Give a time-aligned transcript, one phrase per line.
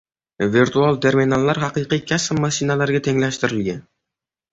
[0.53, 3.85] Virtual terminallar haqiqiy kassa mashinalariga tenglashtirilgan